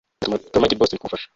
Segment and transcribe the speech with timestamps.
[0.19, 1.27] nzatuma tom ajya i boston kugufasha